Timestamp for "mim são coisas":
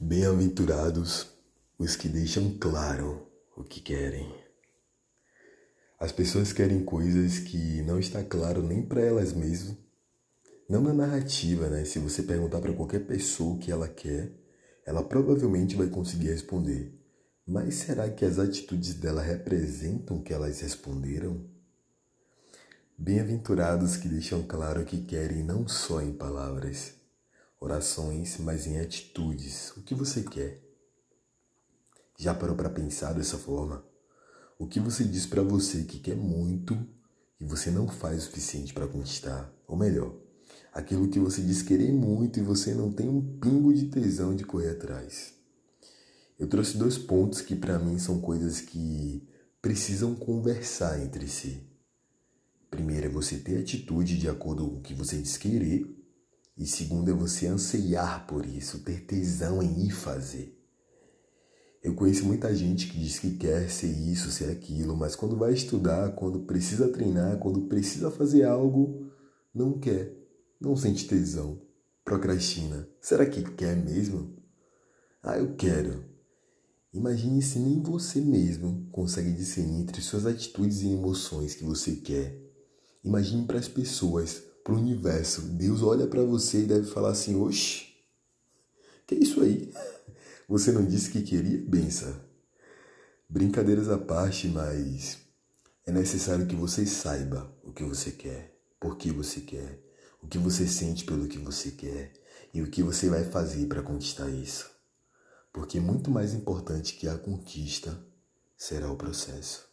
47.78-48.60